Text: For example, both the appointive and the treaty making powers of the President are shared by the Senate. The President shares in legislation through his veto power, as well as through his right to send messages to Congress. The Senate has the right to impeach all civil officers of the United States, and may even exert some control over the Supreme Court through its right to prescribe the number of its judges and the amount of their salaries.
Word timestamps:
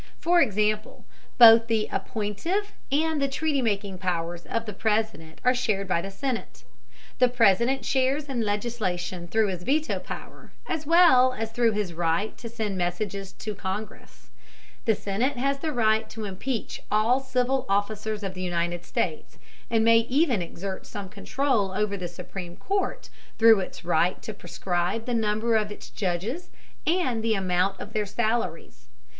For 0.19 0.41
example, 0.41 1.05
both 1.37 1.67
the 1.67 1.87
appointive 1.91 2.71
and 2.91 3.21
the 3.21 3.27
treaty 3.27 3.61
making 3.61 3.99
powers 3.99 4.47
of 4.47 4.65
the 4.65 4.73
President 4.73 5.39
are 5.43 5.53
shared 5.53 5.87
by 5.87 6.01
the 6.01 6.09
Senate. 6.09 6.63
The 7.19 7.27
President 7.27 7.85
shares 7.85 8.25
in 8.27 8.41
legislation 8.41 9.27
through 9.27 9.49
his 9.49 9.61
veto 9.61 9.99
power, 9.99 10.53
as 10.65 10.87
well 10.87 11.33
as 11.33 11.51
through 11.51 11.73
his 11.73 11.93
right 11.93 12.35
to 12.39 12.49
send 12.49 12.79
messages 12.79 13.31
to 13.33 13.53
Congress. 13.53 14.31
The 14.85 14.95
Senate 14.95 15.37
has 15.37 15.59
the 15.59 15.71
right 15.71 16.09
to 16.09 16.25
impeach 16.25 16.81
all 16.89 17.19
civil 17.19 17.67
officers 17.69 18.23
of 18.23 18.33
the 18.33 18.41
United 18.41 18.83
States, 18.83 19.37
and 19.69 19.85
may 19.85 19.99
even 19.99 20.41
exert 20.41 20.87
some 20.87 21.09
control 21.09 21.73
over 21.73 21.95
the 21.95 22.07
Supreme 22.07 22.57
Court 22.57 23.11
through 23.37 23.59
its 23.59 23.85
right 23.85 24.19
to 24.23 24.33
prescribe 24.33 25.05
the 25.05 25.13
number 25.13 25.55
of 25.55 25.71
its 25.71 25.91
judges 25.91 26.49
and 26.87 27.23
the 27.23 27.35
amount 27.35 27.79
of 27.79 27.93
their 27.93 28.07
salaries. 28.07 28.87